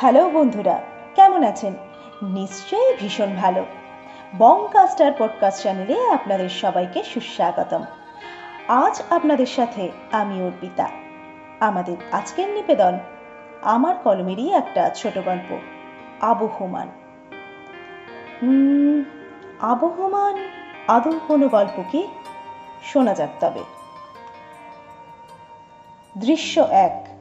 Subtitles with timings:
[0.00, 0.82] Hello বন্ধুরা,
[1.14, 1.74] কেমন আছেন?
[2.22, 3.66] নিশ্চয়ই ভীষণ ভালো।
[4.38, 7.84] বংকাস্টার পডকাস্ট চ্যানেলে আপনাদের সবাইকে সুস্বাগতম।
[8.68, 10.90] আজ আপনাদের সাথে আমি অর্পিতা।
[11.60, 12.98] আমাদের আজকের নিবেদন,
[13.62, 15.58] আমার কলমেরই একটা ছোট গল্প,
[16.20, 16.88] আবহমান।
[19.60, 20.48] আবহমান
[20.88, 22.08] আদৌ কোনো গল্প কি?
[22.82, 23.64] শোনা যাক তবে।
[26.18, 27.19] দৃশ্য এক।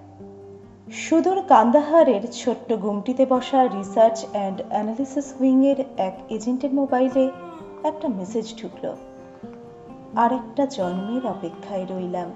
[0.92, 7.32] সুদূর কান্দাহারের ছোট্ট গুমটিতে বসা রিসার্চ অ্যান্ড অ্যানালিসিস উইংয়ের এক এজেন্টের মোবাইলে
[7.84, 8.96] একটা মেসেজ ঢুকল।
[10.16, 12.32] আর একটা জন্মের অপেক্ষায় রইলাম।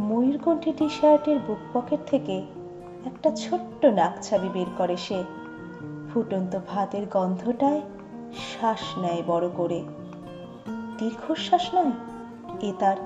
[0.00, 2.42] ময়ূরকণ্ঠী টি শার্টের বুক পকেট থেকে
[3.06, 5.24] একটা ছোট্ট নাকছাবি বের করে সে।
[6.14, 7.80] ফুটন্ত ভাতের গন্ধটায়
[8.36, 9.84] শ্বাস নেয় বড় করে।
[10.98, 11.92] দীর্ঘশ্বাস নয়,
[12.62, 12.96] এ তার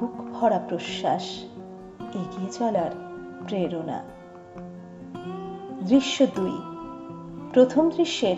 [0.00, 1.44] বুক ভরা প্রশ্বাস।
[2.14, 3.07] এগিয়ে চলার
[3.46, 4.02] প্রেরণা।
[5.88, 6.58] দৃশ্য দুই।
[7.52, 8.36] প্রথম দৃশ্যের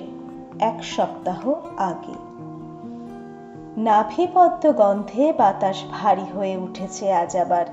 [0.60, 2.14] এক সপ্তাহ আগে।
[3.80, 7.66] নাভিপদ্ম গন্ধে বাতাস ভারী হয়ে উঠেছে আজ আবার।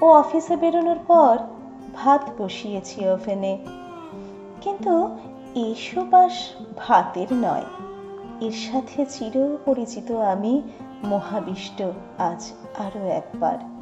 [0.00, 1.38] ও অফিসে বেরোনোর পর
[1.94, 3.58] ভাত বসিয়েছি ওভেনে।
[4.60, 5.16] কিন্তু
[5.54, 7.64] এই সুবাস ভাতের নয়।
[8.40, 10.62] এর সাথে চির পরিচিত আমি
[11.04, 11.82] মহাবিষ্ট
[12.18, 13.73] আজ আরও একবার।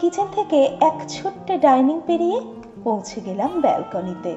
[0.00, 2.40] কিচেন থেকে এক ছোট্ট ডাইনিং পেরিয়ে
[2.84, 4.36] পৌঁছে গেলাম ব্যালকনিতে।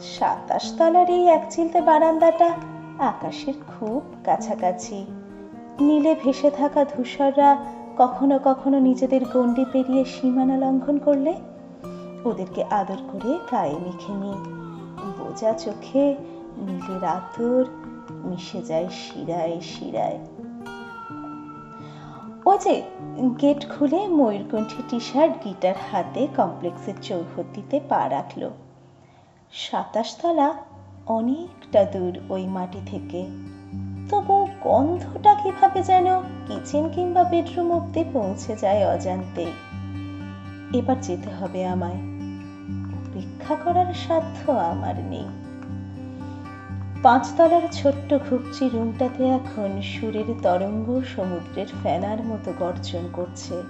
[0.00, 2.48] সাতাশ তলার এই চিলতে বারান্দাটা
[2.98, 5.06] আকাশের খুব কাছাকাছি।
[5.80, 7.64] নীলে ভেসে থাকা ধূসররা
[7.98, 11.36] কখনো কখনো নিজেদের গণ্ডি পেরিয়ে সীমানা লঙ্ঘন করলে
[12.24, 14.38] ওদেরকে আদর করে গায়ে মেখে নিই।
[15.18, 16.14] বোঝা চোখে
[16.56, 17.64] নীলের আতর
[18.10, 20.18] মিশে যায় শিরায় শিরায়।
[22.64, 22.82] যে,
[23.40, 28.50] গেট খুলে ময়ূরকণ্ঠী টি শার্ট গিটার হাতে কমপ্লেক্সের চৌহদ্দিতে পা রাখল।
[29.52, 30.54] সাতাশতলা
[31.06, 33.26] অনেকটা দূর ওই মাটি থেকে।
[34.10, 39.52] তবু গন্ধটা কীভাবে যেন কিচেন কিংবা বেডরুম অব্দি পৌঁছে যায় অজান্তেই
[40.78, 41.96] এবার যেতে হবে আমায়।
[43.00, 45.49] অপেক্ষা করার সাধ্য আমার নেই।
[47.02, 53.62] পাঁচতলার ছোট্ট ঘুপচি রুমটাতে এখন সুরের তরঙ্গ সমুদ্রের ফেনার মতো গর্জন করছে।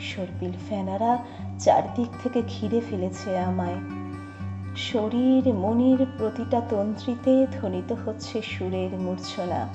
[0.00, 1.18] সর্পিল ফেনারা
[1.58, 3.76] চারদিক থেকে ঘিরে ফেলেছে আমায়।
[4.76, 9.68] শরীর, মনের প্রতিটা তন্ত্রীতে ধ্বনিত হচ্ছে সুরের মূর্ছনা।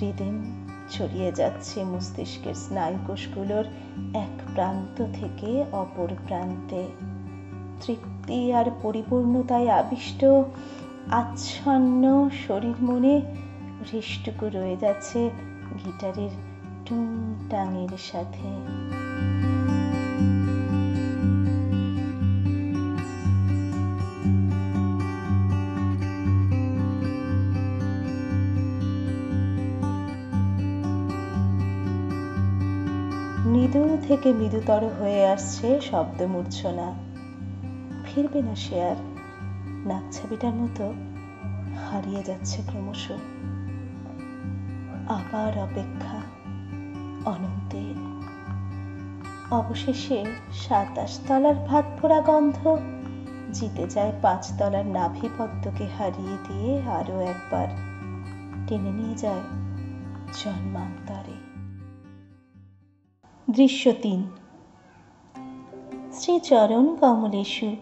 [0.00, 3.64] হৃদিম ছড়িয়ে যাচ্ছে মস্তিষ্কের স্নায়ুকোষগুলোর
[4.14, 6.86] এক প্রান্ত থেকে অপর প্রান্তে।
[7.86, 10.24] তৃপ্তি আর পরিপূর্ণতায় আবিষ্ট
[11.10, 13.20] আচ্ছন্ন শরীর মনে
[13.92, 15.30] হৃষ্টটুকু রয়ে যাচ্ছে
[15.84, 16.30] গিটারের
[16.86, 18.48] টুংটাঙের সাথে।
[33.46, 36.94] মৃদু থেকে মৃদুতর হয়ে আসছে শব্দ মূর্ছনা
[38.04, 39.11] ফিরবে না সে আর।
[39.86, 40.94] নাকছাবিটার মতো
[41.90, 43.10] হারিয়ে যাচ্ছে ক্রমশ।
[45.08, 46.22] আবার অপেক্ষা
[47.24, 47.94] অনন্তে।
[49.54, 52.78] অবশেষে সাতাশ তলার ভাত পোড়া গন্ধ
[53.52, 57.68] জিতে যায় পাঁচ তলার নাভি পদ্মকে হারিয়ে দিয়ে আরও একবার
[58.66, 59.40] টেনে নিয়ে যায়
[60.44, 61.34] জন্মান্তরে।
[63.50, 64.30] দৃশ্য তিন।
[66.12, 67.76] শ্রীচরণ কমলেশু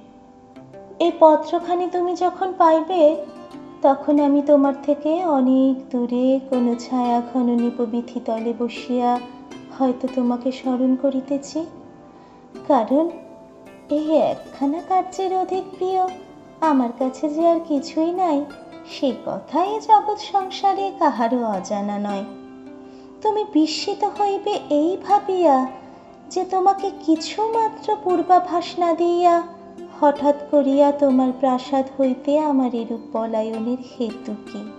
[1.01, 3.17] এই পত্রখানি তুমি যখন পাইবে,
[3.83, 9.21] তখন আমি তোমার থেকে অনেক দূরে কোনো ছায়া ঘন নিপবিথি তলে বসিয়া
[9.79, 11.67] হয়তো তোমাকে স্মরণ করিতেছি।
[12.69, 13.11] কারণ
[13.91, 16.03] এই একখানা কার্যের অধিক প্রিয়,
[16.61, 18.45] আমার কাছে যে আর কিছুই নাই
[18.91, 22.25] সে কথাই জগৎ সংসারে কাহারও অজানা নয়।
[23.23, 25.67] তুমি বিস্মিত হইবে এই ভাবিয়া
[26.31, 29.60] যে তোমাকে কিছু মাত্র পূর্বাভাস না দিয়া
[30.01, 34.71] হঠাৎ করিয়া তোমার প্রাসাদ হইতে আমার এরূপ পলায়নের হেতু কি?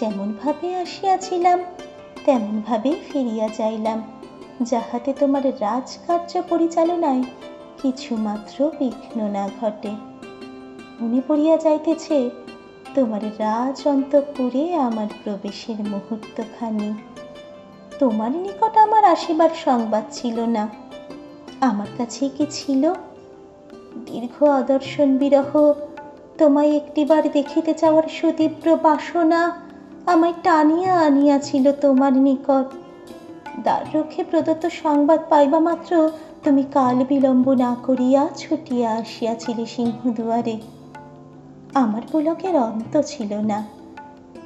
[0.00, 1.58] যেমন ভাবে আসিয়াছিলাম,
[2.24, 4.02] তেমন ভাবেই ফিরিয়া যাইলাম।
[4.62, 7.22] যাহাতে তোমার রাজকার্য পরিচালনায়
[7.82, 9.90] কিছু মাত্র বিঘ্ন না ঘটে।
[11.00, 12.30] মনে পড়িয়া যাইতেছে,
[12.94, 16.94] তোমার রাজ অন্তপুরে আমার প্রবেশের মুহূর্তখানি।
[17.98, 20.68] তোমার নিকট আমার আসিবার সংবাদ ছিল না।
[21.60, 22.92] আমার কাছে কি ছিল?
[23.98, 25.72] দীর্ঘ অদর্শন বিরহ,
[26.38, 29.60] তোমায় একটিবার দেখিতে চাওয়ার সুতীব্র বাসনা
[30.06, 32.74] আমায় টানিয়া আনিয়াছিল তোমার নিকট।
[33.62, 36.10] দ্বাররক্ষে প্রদত্ত সংবাদ পাইবা মাত্র
[36.44, 40.60] তুমি কাল বিলম্ব না করিয়া ছুটিয়া আসিয়াছিলে সিংহদুয়ারে।
[41.74, 43.66] আমার পুলকের অন্ত ছিল না।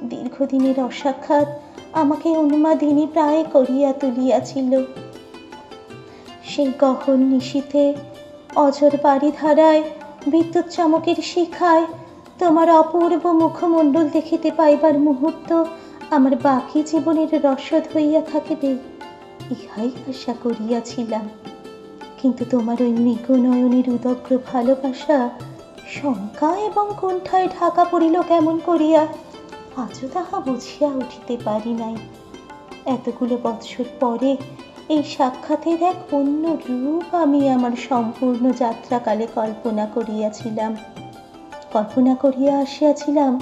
[0.03, 1.47] দীর্ঘদিনের অসাক্ষাৎ
[1.93, 4.83] আমাকে উন্মাদিনী প্রায় করিয়া তুলিয়াছিল।
[6.43, 7.93] সেই গহন নিশীথে
[8.65, 9.83] অজর বাড়িধারায়
[10.27, 11.85] বিদ্যুৎ চমকের শিখায়
[12.39, 15.49] তোমার অপূর্ব মুখমণ্ডল দেখিতে পাইবার মুহূর্ত
[16.09, 18.71] আমার বাকি জীবনের রসদ হইয়া থাকিবে,
[19.51, 21.29] ইহাই আশা করিয়াছিলাম।
[22.21, 25.29] কিন্তু তোমার ওই মৃগনয়নের উদগ্র ভালোবাসা,
[25.87, 29.01] শঙ্কা এবং কুণ্ঠায় ঢাকা পড়িল কেমন করিয়া,
[29.75, 31.95] আজও তাহা বুঝিয়া উঠিতে পারি নাই।
[32.85, 34.37] এতগুলো বৎসর পরে
[34.89, 40.75] এই সাক্ষাতের এক অন্য রূপ আমি আমার সম্পূর্ণ যাত্রাকালে কল্পনা করিয়াছিলাম।
[41.73, 43.39] কল্পনা করিয়া আসিয়াছিলাম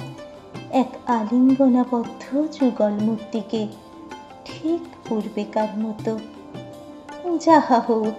[0.70, 3.66] এক আলিঙ্গনাবদ্ধ যুগল মূর্তিকে,
[4.44, 6.18] ঠিক পূর্বেকার মতো।
[7.40, 8.14] যাহা হোক,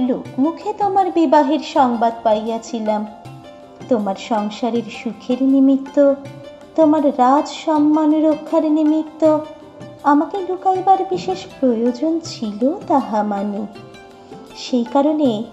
[0.00, 3.06] লোকমুখে তোমার বিবাহের সংবাদ পাইয়াছিলাম।
[3.88, 6.14] তোমার সংসারের সুখের নিমিত্ত,
[6.76, 9.38] তোমার রাজ সম্মান রক্ষার নিমিত্ত
[10.04, 13.66] আমাকে লুকাইবার বিশেষ প্রয়োজন ছিল তাহা মানি।
[14.56, 15.44] সেই কারণে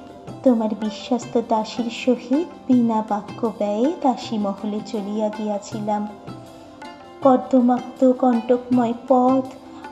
[0.43, 6.07] তোমার বিশ্বস্ত দাসীর সহিত বিনা বাক্য ব্যয়ে দাসী মহলে চলিয়া গিয়াছিলাম।
[7.21, 9.45] কর্দমাক্ত কণ্টকময় পথ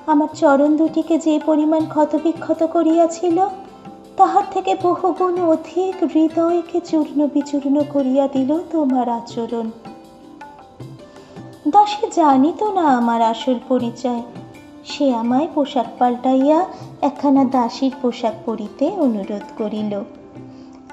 [0.07, 3.48] আমার চরণ দুটিকে যে পরিমাণ ক্ষতবিক্ষত করিয়াছিল,
[4.18, 9.71] তাহার থেকে বহুগুণ অধিক হৃদয়কে চূর্ণ বিচূর্ণ করিয়া দিল তোমার আচরণ।
[11.68, 14.21] দাসী জানিত না আমার আসল পরিচয়
[14.88, 16.60] সে আমায় পোশাক পাল্টাইয়া
[17.01, 19.94] একখানা দাসীর পোশাক পরিতে অনুরোধ করিল।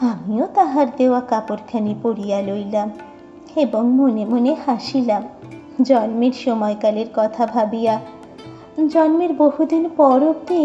[0.00, 2.88] আমিও তাহার দেওয়া কাপড়খানি পরিয়া লইলাম
[3.56, 5.23] এবং মনে মনে হাসিলাম।
[5.82, 7.94] জন্মের সময়কালের কথা ভাবিয়া,
[8.88, 10.61] জন্মের বহুদিন পর অব্দি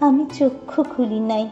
[0.00, 1.44] আমি চক্ষু খুলি নাই,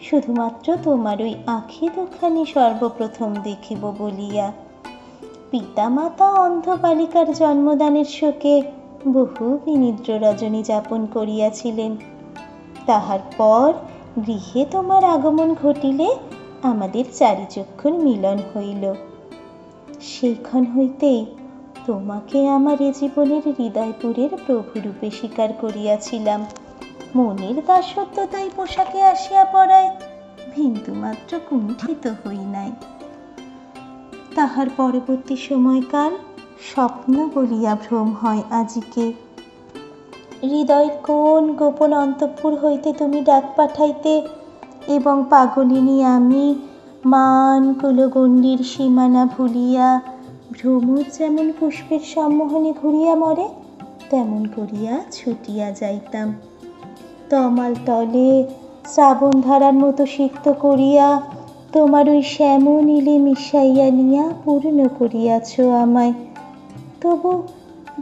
[0.00, 4.46] শুধুমাত্র তোমার ওই আঁখি দুখানি সর্বপ্রথম দেখিব বলিয়া।
[5.50, 8.54] পিতামাতা অন্ধ বালিকার জন্মদানের শোকে
[9.08, 11.96] বহু বিনিদ্র রজনী যাপন করিয়াছিলেন।
[12.86, 13.72] তাহার পর
[14.26, 16.16] গৃহে তোমার আগমন ঘটিলে
[16.62, 18.94] আমাদের চারিচক্ষুর মিলন হইল।
[20.00, 21.26] সেইক্ষণ হইতেই
[21.86, 26.46] তোমাকে আমার এ জীবনের হৃদয়পুরের প্রভুরূপে স্বীকার করিয়াছিলাম।
[27.16, 29.90] মনের দাসত্ব তাই পোশাকে আসিয়া পড়ায়
[30.56, 32.72] বিন্দুমাত্র কুণ্ঠিত হই নাই।
[34.34, 36.16] তাহার পরবর্তী সময়কাল
[36.70, 39.12] স্বপ্ন বলিয়া ভ্রম হয় আজিকে।
[40.42, 44.22] হৃদয়ের কোন গোপন অন্তঃপুর হইতে তুমি ডাক পাঠাইতে?
[44.86, 46.54] এবং পাগলিনী, আমি
[47.04, 50.00] মান কুলগণ্ডির সীমানা ভুলিয়া
[50.52, 53.48] ভ্রমর যেমন পুষ্পের সম্মোহনে ঘুরিয়া মরে,
[54.10, 56.34] তেমন করিয়া ছুটিয়া যাইতাম।
[57.30, 58.44] তমাল তলে
[58.86, 61.20] শ্রাবণ ধারার মতো সিক্ত করিয়া
[61.72, 66.12] তোমার ওই শ্যামনীলে মিশাইয়া নিয়া পূর্ণ করিয়াছ আমায়।
[67.02, 67.48] তবু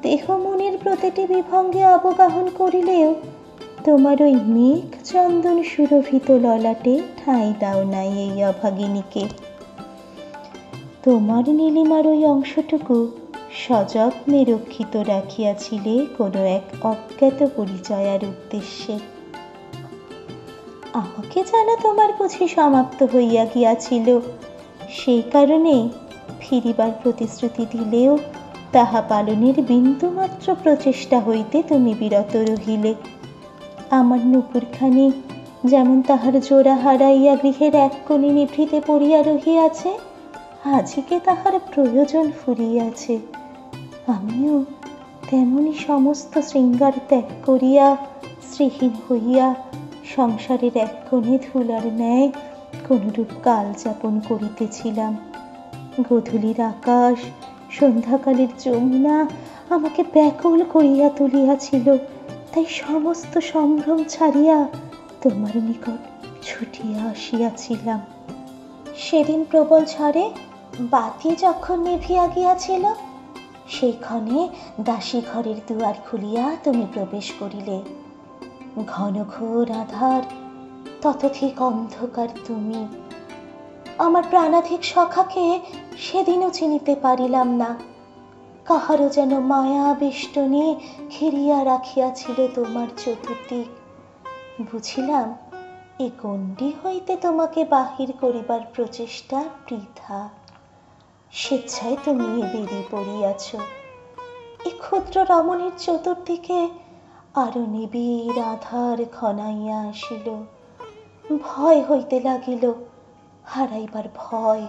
[0.03, 3.15] দেহ মনের প্রতিটি বিভঙ্গে অবগাহন করিলেও
[3.85, 9.29] তোমার ওই মেঘ চন্দন সুরভিত ললাটে ঠাঁই দাও নাই এই অভাগিনীকে।
[11.03, 13.09] তোমার নীলিমার ওই অংশটুকু
[13.53, 18.99] সযত্নে রক্ষিত রাখিয়াছিলে কোনো এক অজ্ঞাত পরিচয়ার উদ্দেশ্যে।
[20.93, 24.21] আমাকে যেন তোমার বুঝি সমাপ্ত হইয়া গিয়াছিল।
[24.91, 25.89] সেই কারণে
[26.41, 28.19] ফিরিবার প্রতিশ্রুতি দিলেও
[28.73, 32.95] তাহা পালনের বিন্দুমাত্র প্রচেষ্টা হইতে তুমি বিরত রহিলে।
[33.91, 35.07] আমার নুপুরখানি
[35.67, 39.91] যেমন তাহার জোড়া হারাইয়া গৃহের এক কোণে নিভৃতে পড়িয়া রহিয়াছে,
[40.77, 43.15] আজিকে তাহার প্রয়োজন ফুরিয়াছে।
[44.07, 44.65] আমিও
[45.31, 47.87] তেমনি সমস্ত শৃঙ্গার ত্যাগ করিয়া
[48.51, 49.47] শ্রীহীন হইয়া
[50.17, 52.29] সংসারের এক কোণে ধুলার ন্যায়
[52.89, 55.13] কোনরূপ কাল যাপন করিতেছিলাম।
[56.09, 57.19] গধূলির আকাশ
[57.71, 59.29] সন্ধ্যাকালের যমুনা
[59.69, 61.97] আমাকে ব্যাকুল করিয়া তুলিয়াছিল।
[62.53, 64.69] তাই সমস্ত সম্ভ্রম ছাড়িয়া
[65.23, 66.01] তোমার নিকট
[66.43, 68.01] ছুটিয়া আসিয়াছিলাম।
[68.97, 70.31] সেদিন প্রবল ঝড়ে
[70.81, 72.85] বাতি যখন নিভিয়া গিয়াছিল
[73.69, 74.49] সেইক্ষণে
[74.81, 77.83] দাসী ঘরের দুয়ার খুলিয়া তুমি প্রবেশ করিলে।
[78.87, 80.23] ঘন ঘোর আধার,
[81.03, 83.10] ততধিক অন্ধকার তুমি।
[84.01, 85.61] আমার প্রাণাধিক সখাকে
[85.99, 87.79] সেদিনও চিনিতে পারিলাম না।
[88.65, 90.77] কাহারও যেন মায়া বেষ্টনী
[91.11, 93.69] ঘিরিয়া রাখিয়াছিল তোমার চতুর্দিক।
[94.73, 95.37] বুঝিলাম,
[95.99, 100.29] এ গণ্ডি হইতে তোমাকে বাহির করিবার প্রচেষ্টা বৃথা।
[101.33, 103.57] স্বেচ্ছায় তুমি বেরিয়ে পড়িয়াছ।
[104.67, 106.69] এ ক্ষুদ্র রমণীর চতুর্দিকে
[107.35, 110.47] আরও নিবিড় আধার ঘনাইয়া আসিল।
[111.43, 112.73] ভয় হইতে লাগিল
[113.55, 114.67] হারাইবার ভয়।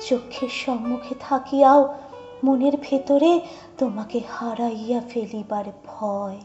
[0.00, 1.98] চক্ষের সম্মুখে থাকিয়াও
[2.44, 3.40] মনের ভেতরে
[3.78, 6.38] তোমাকে হারাইয়া ফেলিবার ভয়।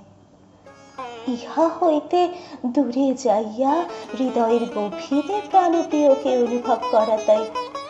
[1.27, 2.29] ইহা হইতে
[2.65, 3.85] দূরে যাইয়া
[4.19, 7.41] হৃদয়ের গভীরে প্রাণপ্রিয়কে অনুভব করা তাই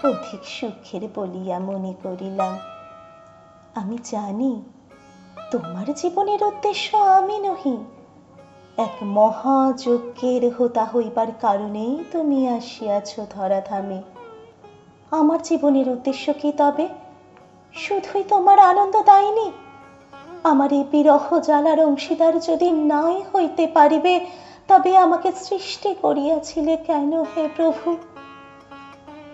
[0.04, 2.58] অধিক সুখের বলিয়া মনে করিলাম।
[3.76, 4.62] আমি জানি,
[5.52, 7.78] তোমার জীবনের উদ্দেশ্য আমি নহি।
[8.78, 14.02] এক মহাযজ্ঞের হোতা হইবার কারণেই তুমি আসিয়াছ ধরাধামে।
[15.12, 16.88] আমার জীবনের উদ্দেশ্য কি তবে?
[17.74, 19.52] শুধুই তোমার আনন্দ দায়নি।
[20.44, 24.26] আমার এই বিরহ জ্বালার অংশীদার যদি নাই হইতে পারিবে,
[24.68, 27.98] তবে আমাকে সৃষ্টি করিয়াছিলে কেন হে প্রভু?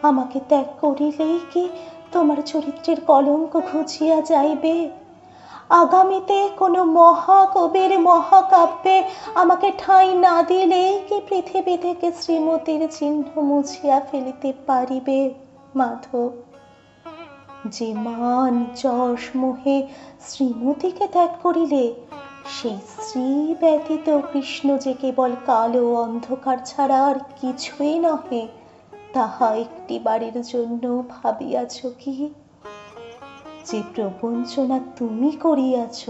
[0.02, 1.70] আমাকে ত্যাগ করিলেই কি
[2.12, 5.01] তোমার চরিত্রের কলঙ্ক ঘুচিয়া যাইবে?
[5.72, 9.04] আগামীতে কোনো মহাকবির মহাকাব্যে
[9.36, 15.34] আমাকে ঠাঁই না দিলেই কি পৃথিবী থেকে শ্রীমতীর চিহ্ন মুছিয়া ফেলিতে পারিবে,
[15.76, 16.30] মাধব?
[17.66, 19.88] যে মান যশ মোহে
[20.28, 21.94] শ্রীমতীকে ত্যাগ করিলে,
[22.62, 28.48] সেই শ্রী ব্যতীত কৃষ্ণ যে কেবল কালো অন্ধকার ছাড়া আর কিছুই নহে,
[29.14, 32.30] তাহা একটি বাড়ির জন্য ভাবিয়াছ কি?
[33.66, 36.10] যে প্রবঞ্চনা তুমি করিয়াছ,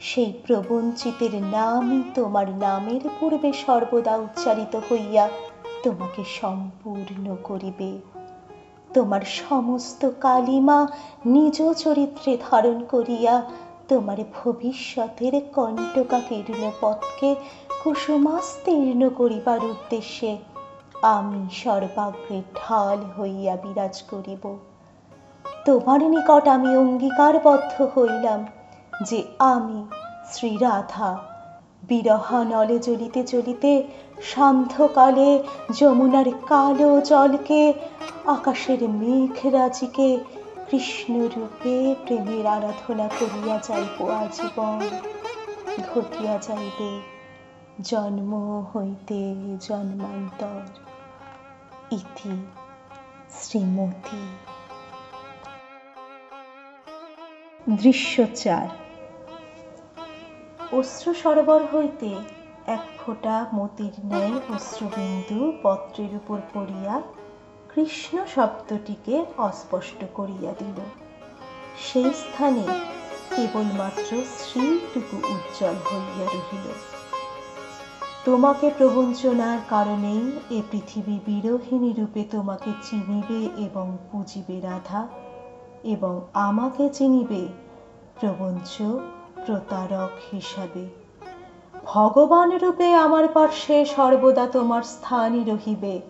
[0.00, 5.28] সেই প্রবঞ্চিতের নামই তোমার নামের পূর্বে সর্বদা উচ্চারিত হইয়া
[5.82, 7.98] তোমাকে সম্পূর্ণ করিবে।
[8.94, 10.86] তোমার সমস্ত কালিমা
[11.26, 13.34] নিজ চরিত্রে ধারণ করিয়া
[13.88, 17.34] তোমার ভবিষ্যতের কণ্টকাকীর্ণ পথকে
[17.82, 20.36] কুসুমাস্তীর্ণ করিবার উদ্দেশ্যে
[21.02, 24.44] আমি সর্বাগ্রে ঢাল হইয়া বিরাজ করিব।
[25.68, 28.46] তোমার নিকট আমি অঙ্গীকারবদ্ধ হইলাম
[29.02, 29.86] যে আমি
[30.32, 31.18] শ্রীরাধা।
[31.82, 33.84] বিরহা নলে জ্বলিতে জ্বলিতে
[34.22, 35.42] সান্ধ্যকালে
[35.80, 37.72] যমুনার কালো জলকে,
[38.26, 40.18] আকাশের মেঘরাজিকে
[40.70, 44.80] কৃষ্ণরূপে প্রেমের আরাধনা করিয়া যাইব আজীবন।
[45.94, 47.00] ঘটিয়া যাইবে
[47.82, 50.60] জন্ম হইতে জন্মান্তর।
[51.90, 52.46] ইতি
[53.30, 54.47] শ্রীমতী।
[57.76, 58.68] দৃশ্য চার
[60.72, 62.14] অশ্রু সরোবর হইতে
[62.66, 67.02] এক ফোঁটা মতির ন্যায় অশ্রুবিন্দু পত্রের উপর পড়িয়া
[67.74, 70.78] কৃষ্ণ শব্দটিকে অস্পষ্ট করিয়া দিল।
[71.78, 72.62] সেই স্থানে
[73.36, 76.66] কেবলমাত্র শ্রীটুকু উজ্জ্বল হইয়া রহিল।
[78.24, 85.08] তোমাকে প্রবঞ্চনার কারণেই এ পৃথিবী বিরোহিণী রূপে তোমাকে চিনিবে এবং পুজিবে রাধা।
[85.84, 87.48] এবং আমাকে চিনিবে
[88.20, 88.82] প্রবঞ্চ
[89.46, 90.88] প্রতারক হিসাবে।
[91.86, 96.00] ভগবান রূপে আমার পার্শ্বে সর্বদা তোমার স্থানই রহিবে,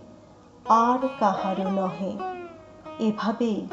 [0.69, 2.13] আর কাহারও নহে।
[2.99, 3.67] এভাবেই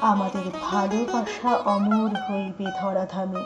[0.00, 3.44] আমাদের ভালোবাসা অমর হইবে ধরাধামে।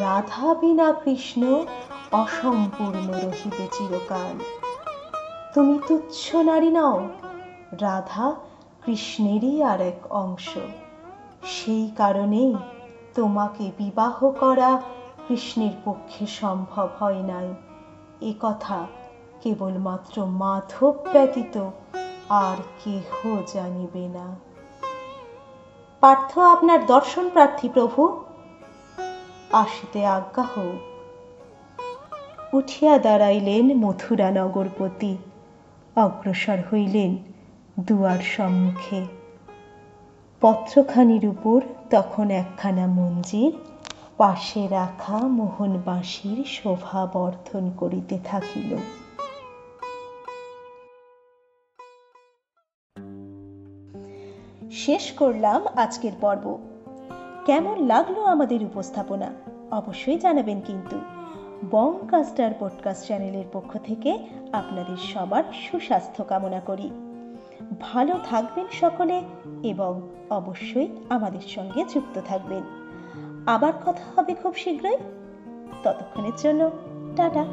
[0.00, 1.64] রাধা বিনা কৃষ্ণ
[2.12, 4.38] অসম্পূর্ণ রহিবে চিরকাল।
[5.54, 7.08] তুমি তুচ্ছ নারী নও,
[7.80, 8.34] রাধা
[8.84, 10.58] কৃষ্ণেরই আর এক অংশ।
[11.46, 12.54] সেই কারণেই
[13.14, 14.82] তোমাকে বিবাহ করা
[15.28, 17.54] কৃষ্ণের পক্ষে সম্ভব হয় নাই।
[18.20, 18.86] এ কথা
[19.40, 21.70] কেবলমাত্র মাধব ব্যতীত
[22.28, 24.36] আর কেহ জানিবে না।
[26.00, 28.24] পার্থ আপনার দর্শন প্রার্থী প্রভু।
[29.52, 30.96] আসিতে আজ্ঞা হোক।
[32.54, 35.16] উঠিয়া দাঁড়াইলেন মথুরা নগরপতি
[35.96, 37.16] অগ্রসর হইলেন
[37.80, 39.25] দুয়ার সম্মুখে।
[40.40, 43.56] পত্রখানির উপর তখন একখানা মঞ্জির,
[44.16, 48.76] পাশে রাখা মোহন বাঁশির শোভা বর্ধন করিতে থাকিল।
[54.70, 56.58] শেষ করলাম আজকের পর্ব।
[57.46, 59.32] কেমন লাগল আমাদের উপস্থাপনা?
[59.70, 61.00] অবশ্যই জানাবেন কিন্তু।
[61.70, 64.18] বংকাস্টার পডকাস্ট চ্যানেলের পক্ষ থেকে
[64.52, 66.90] আপনাদের সবার সুস্বাস্থ্য কামনা করি।
[67.80, 69.22] ভালো থাকবেন সকলে
[69.62, 72.62] এবং অবশ্যই আমাদের সঙ্গে যুক্ত থাকবেন।
[73.46, 74.96] আবার কথা হবে খুব শীঘ্রই।
[75.82, 76.70] ততক্ষণের জন্য,
[77.16, 77.46] টাটা।